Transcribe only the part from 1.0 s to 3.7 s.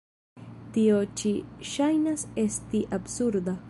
ĉi ŝajnas esti absurda.